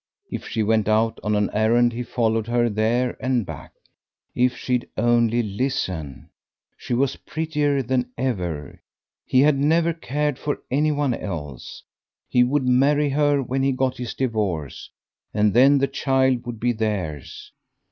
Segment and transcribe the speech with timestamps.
[0.31, 3.73] If she went out on an errand he followed her there and back.
[4.33, 6.31] If she'd only listen.
[6.75, 8.81] She was prettier than ever.
[9.27, 11.83] He had never cared for any one else.
[12.27, 14.89] He would marry her when he got his divorce,
[15.35, 17.51] and then the child would be theirs.